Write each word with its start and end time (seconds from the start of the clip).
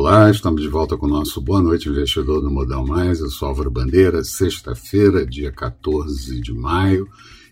Olá, 0.00 0.30
estamos 0.30 0.62
de 0.62 0.68
volta 0.68 0.96
com 0.96 1.06
o 1.06 1.08
nosso 1.08 1.40
Boa 1.40 1.60
Noite 1.60 1.88
Investidor 1.88 2.40
do 2.40 2.48
Modal 2.48 2.86
Mais. 2.86 3.18
Eu 3.18 3.28
sou 3.30 3.48
Álvaro 3.48 3.68
Bandeira, 3.68 4.22
sexta-feira, 4.22 5.26
dia 5.26 5.50
14 5.50 6.40
de 6.40 6.52
maio, 6.52 7.08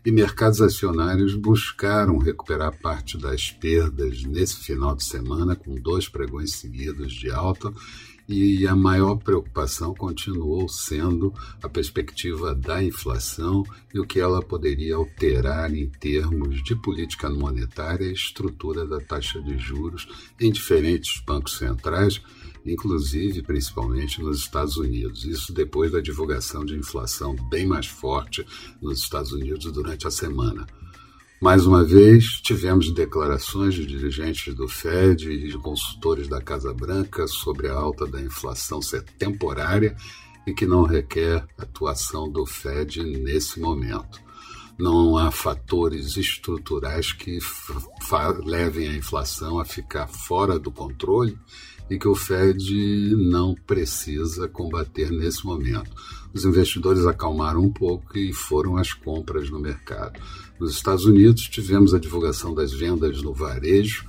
e 0.07 0.13
mercados 0.13 0.61
acionários 0.61 1.35
buscaram 1.35 2.17
recuperar 2.17 2.79
parte 2.81 3.19
das 3.19 3.51
perdas 3.51 4.23
nesse 4.23 4.55
final 4.55 4.95
de 4.95 5.03
semana, 5.03 5.57
com 5.57 5.75
dois 5.75 6.09
pregões 6.09 6.53
seguidos 6.53 7.13
de 7.13 7.29
alta 7.29 7.73
e 8.29 8.69
a 8.69 8.77
maior 8.77 9.17
preocupação 9.17 9.93
continuou 9.93 10.69
sendo 10.69 11.35
a 11.61 11.69
perspectiva 11.69 12.55
da 12.55 12.81
inflação 12.83 13.65
e 13.93 13.99
o 13.99 14.07
que 14.07 14.21
ela 14.21 14.41
poderia 14.41 14.95
alterar 14.95 15.75
em 15.75 15.89
termos 15.89 16.63
de 16.63 16.77
política 16.77 17.29
monetária 17.29 18.05
e 18.05 18.13
estrutura 18.13 18.87
da 18.87 19.01
taxa 19.01 19.43
de 19.43 19.59
juros 19.59 20.07
em 20.41 20.53
diferentes 20.53 21.21
bancos 21.27 21.59
centrais, 21.59 22.23
inclusive 22.67 23.43
principalmente 23.43 24.21
nos 24.21 24.39
Estados 24.39 24.77
Unidos. 24.77 25.25
Isso 25.25 25.53
depois 25.53 25.93
da 25.93 26.01
divulgação 26.01 26.65
de 26.65 26.75
inflação 26.75 27.35
bem 27.49 27.67
mais 27.67 27.87
forte 27.87 28.47
nos 28.81 29.01
Estados 29.01 29.33
Unidos 29.33 29.71
durante 29.73 30.07
a 30.07 30.11
semana. 30.11 30.67
Mais 31.41 31.67
uma 31.67 31.85
vez, 31.85 32.41
tivemos 32.41 32.91
declarações 32.91 33.75
de 33.75 33.85
dirigentes 33.85 34.55
do 34.55 34.67
Fed 34.67 35.31
e 35.31 35.49
de 35.49 35.59
consultores 35.59 36.29
da 36.29 36.41
Casa 36.41 36.73
Branca 36.73 37.27
sobre 37.27 37.69
a 37.69 37.75
alta 37.75 38.07
da 38.07 38.21
inflação 38.21 38.81
ser 38.81 39.03
temporária 39.03 39.95
e 40.47 40.55
que 40.55 40.65
não 40.65 40.85
requer 40.85 41.47
atuação 41.59 42.31
do 42.31 42.47
Fed 42.47 43.03
nesse 43.03 43.61
momento. 43.61 44.26
Não 44.79 45.17
há 45.17 45.31
fatores 45.31 46.17
estruturais 46.17 47.13
que 47.13 47.39
levem 48.45 48.89
a 48.89 48.97
inflação 48.97 49.59
a 49.59 49.65
ficar 49.65 50.07
fora 50.07 50.59
do 50.59 50.71
controle 50.71 51.39
e 51.89 51.99
que 51.99 52.09
o 52.09 52.15
Fed 52.15 53.15
não 53.17 53.55
precisa 53.55 54.49
combater 54.49 55.11
nesse 55.11 55.47
momento. 55.47 55.91
Os 56.35 56.45
investidores 56.45 57.07
acalmaram 57.07 57.63
um 57.63 57.73
pouco 57.73 58.19
e 58.19 58.33
foram 58.33 58.77
às 58.77 58.93
compras 58.93 59.49
no 59.49 59.59
mercado. 59.59 60.21
Nos 60.61 60.73
Estados 60.73 61.07
Unidos, 61.07 61.43
tivemos 61.43 61.95
a 61.95 61.99
divulgação 61.99 62.55
das 62.55 62.73
vendas 62.73 63.23
no 63.23 63.33
varejo 63.33 64.05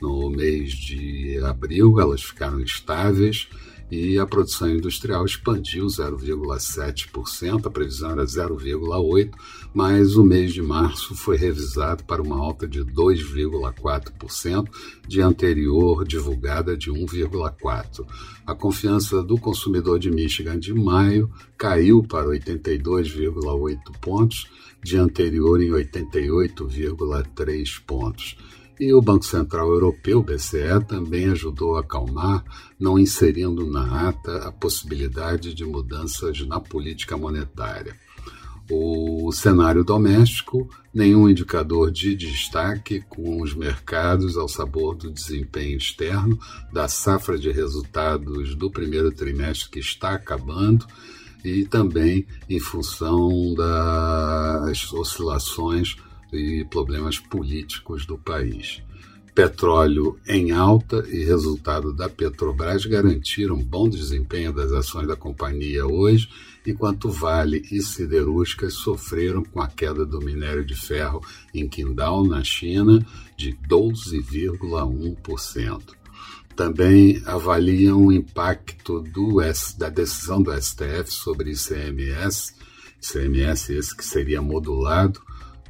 no 0.00 0.28
mês 0.30 0.72
de 0.72 1.38
abril, 1.44 2.00
elas 2.00 2.22
ficaram 2.22 2.60
estáveis 2.60 3.48
e 3.92 4.18
a 4.18 4.26
produção 4.26 4.70
industrial 4.70 5.26
expandiu 5.26 5.84
0,7%, 5.84 7.66
a 7.66 7.70
previsão 7.70 8.12
era 8.12 8.24
0,8%, 8.24 9.30
mas 9.74 10.16
o 10.16 10.24
mês 10.24 10.54
de 10.54 10.62
março 10.62 11.14
foi 11.14 11.36
revisado 11.36 12.02
para 12.04 12.22
uma 12.22 12.38
alta 12.38 12.66
de 12.66 12.82
2,4%, 12.82 14.66
de 15.06 15.20
anterior 15.20 16.06
divulgada 16.06 16.74
de 16.74 16.90
1,4%. 16.90 18.06
A 18.46 18.54
confiança 18.54 19.22
do 19.22 19.36
consumidor 19.36 19.98
de 19.98 20.10
Michigan 20.10 20.58
de 20.58 20.72
maio 20.72 21.30
caiu 21.58 22.02
para 22.02 22.28
82,8 22.28 23.76
pontos, 24.00 24.46
de 24.82 24.96
anterior 24.96 25.60
em 25.60 25.68
88,3 25.68 27.78
pontos. 27.86 28.38
E 28.80 28.92
o 28.92 29.02
Banco 29.02 29.24
Central 29.24 29.68
Europeu, 29.68 30.22
BCE, 30.22 30.84
também 30.88 31.26
ajudou 31.26 31.76
a 31.76 31.80
acalmar, 31.80 32.44
não 32.78 32.98
inserindo 32.98 33.66
na 33.66 34.08
ata 34.08 34.48
a 34.48 34.52
possibilidade 34.52 35.54
de 35.54 35.64
mudanças 35.64 36.44
na 36.46 36.58
política 36.58 37.16
monetária. 37.16 37.94
O 38.70 39.30
cenário 39.32 39.84
doméstico, 39.84 40.68
nenhum 40.94 41.28
indicador 41.28 41.90
de 41.90 42.14
destaque, 42.14 43.02
com 43.08 43.42
os 43.42 43.54
mercados 43.54 44.36
ao 44.36 44.48
sabor 44.48 44.94
do 44.94 45.10
desempenho 45.10 45.76
externo, 45.76 46.38
da 46.72 46.88
safra 46.88 47.38
de 47.38 47.50
resultados 47.50 48.54
do 48.54 48.70
primeiro 48.70 49.12
trimestre 49.12 49.68
que 49.68 49.78
está 49.80 50.14
acabando 50.14 50.86
e 51.44 51.66
também 51.66 52.26
em 52.48 52.60
função 52.60 53.54
das 53.54 54.92
oscilações 54.92 55.96
e 56.32 56.64
problemas 56.64 57.18
políticos 57.18 58.06
do 58.06 58.16
país. 58.16 58.82
Petróleo 59.34 60.18
em 60.26 60.50
alta 60.50 61.06
e 61.08 61.24
resultado 61.24 61.90
da 61.92 62.08
Petrobras 62.08 62.84
garantiram 62.84 63.56
bom 63.56 63.88
desempenho 63.88 64.52
das 64.52 64.72
ações 64.72 65.06
da 65.08 65.16
companhia 65.16 65.86
hoje, 65.86 66.28
enquanto 66.66 67.10
Vale 67.10 67.62
e 67.72 67.80
Siderúrgicas 67.80 68.74
sofreram 68.74 69.42
com 69.42 69.62
a 69.62 69.68
queda 69.68 70.04
do 70.04 70.20
minério 70.20 70.62
de 70.64 70.74
ferro 70.74 71.22
em 71.54 71.66
Qingdao, 71.66 72.26
na 72.26 72.44
China, 72.44 73.02
de 73.36 73.56
12,1%. 73.68 75.82
Também 76.54 77.22
avaliam 77.24 78.06
o 78.06 78.12
impacto 78.12 79.00
do, 79.00 79.38
da 79.78 79.88
decisão 79.88 80.42
do 80.42 80.52
STF 80.52 81.10
sobre 81.10 81.52
ICMS, 81.52 82.52
ICMS 83.00 83.74
esse 83.74 83.96
que 83.96 84.04
seria 84.04 84.42
modulado, 84.42 85.22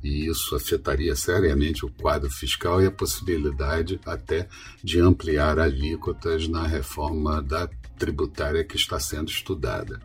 e 0.02 0.26
isso 0.26 0.54
afetaria 0.56 1.14
seriamente 1.14 1.84
o 1.86 1.90
quadro 1.90 2.30
fiscal 2.30 2.82
e 2.82 2.86
a 2.86 2.90
possibilidade 2.90 4.00
até 4.04 4.48
de 4.82 5.00
ampliar 5.00 5.58
alíquotas 5.58 6.48
na 6.48 6.66
reforma 6.66 7.40
da 7.40 7.68
tributária 7.98 8.64
que 8.64 8.76
está 8.76 8.98
sendo 8.98 9.28
estudada. 9.28 10.00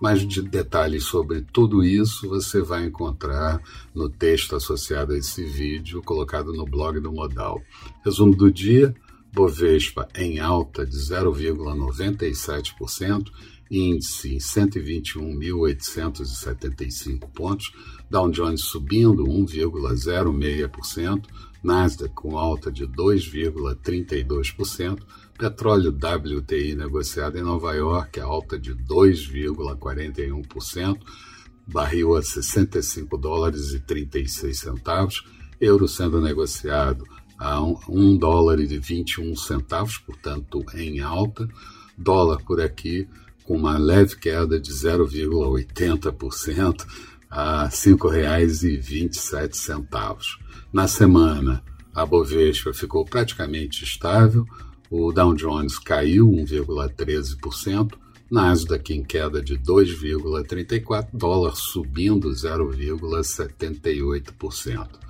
Mais 0.00 0.26
de 0.26 0.42
detalhes 0.42 1.04
sobre 1.04 1.42
tudo 1.42 1.84
isso 1.84 2.28
você 2.28 2.60
vai 2.60 2.84
encontrar 2.84 3.60
no 3.94 4.08
texto 4.08 4.56
associado 4.56 5.12
a 5.12 5.18
esse 5.18 5.44
vídeo 5.44 6.02
colocado 6.02 6.52
no 6.52 6.64
blog 6.64 7.00
do 7.00 7.12
Modal. 7.12 7.62
Resumo 8.04 8.34
do 8.34 8.50
dia: 8.50 8.94
Bovespa 9.36 10.08
em 10.14 10.40
alta 10.40 10.86
de 10.86 10.96
0,97%, 10.96 13.30
índice 13.70 14.34
em 14.34 14.38
121.875 14.38 17.28
pontos, 17.34 17.70
Dow 18.08 18.30
Jones 18.30 18.62
subindo 18.62 19.24
1,06%, 19.24 21.26
Nasdaq 21.62 22.14
com 22.14 22.38
alta 22.38 22.72
de 22.72 22.86
2,32%, 22.86 25.02
petróleo 25.38 25.90
WTI 25.90 26.74
negociado 26.74 27.36
em 27.36 27.42
Nova 27.42 27.74
York, 27.74 28.18
alta 28.18 28.58
de 28.58 28.74
2,41%, 28.74 30.98
barril 31.66 32.16
a 32.16 32.22
65 32.22 33.18
dólares 33.18 33.74
e 33.74 33.80
36 33.80 34.58
centavos, 34.58 35.22
euro 35.60 35.86
sendo 35.86 36.22
negociado 36.22 37.04
a 37.38 37.62
1 37.62 38.16
dólar 38.16 38.58
e 38.60 38.66
21 38.66 39.36
centavos, 39.36 39.98
portanto 39.98 40.64
em 40.74 41.00
alta, 41.00 41.46
dólar 41.96 42.42
por 42.44 42.60
aqui 42.60 43.08
com 43.44 43.56
uma 43.56 43.78
leve 43.78 44.16
queda 44.16 44.58
de 44.58 44.72
0,80% 44.72 46.84
a 47.30 47.64
R$ 47.64 47.70
5,27. 47.70 50.36
Na 50.72 50.88
semana, 50.88 51.62
a 51.94 52.04
Bovespa 52.04 52.74
ficou 52.74 53.04
praticamente 53.04 53.84
estável, 53.84 54.44
o 54.90 55.12
Dow 55.12 55.32
Jones 55.34 55.78
caiu 55.78 56.28
1,13%, 56.28 57.92
Nasdaq 58.30 58.92
em 58.92 59.02
queda 59.04 59.40
de 59.40 59.56
2,34%, 59.58 61.08
dólar 61.12 61.54
subindo 61.54 62.28
0,78%. 62.30 65.05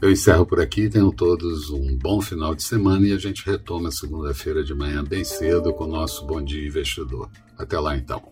Eu 0.00 0.10
encerro 0.10 0.46
por 0.46 0.58
aqui, 0.58 0.88
tenham 0.88 1.10
todos 1.10 1.68
um 1.68 1.94
bom 1.98 2.22
final 2.22 2.54
de 2.54 2.62
semana 2.62 3.06
e 3.06 3.12
a 3.12 3.18
gente 3.18 3.44
retoma 3.44 3.90
segunda-feira 3.90 4.64
de 4.64 4.74
manhã 4.74 5.04
bem 5.04 5.22
cedo 5.24 5.74
com 5.74 5.84
o 5.84 5.88
nosso 5.88 6.26
Bom 6.26 6.42
Dia 6.42 6.66
Investidor. 6.66 7.28
Até 7.58 7.78
lá 7.78 7.94
então. 7.94 8.22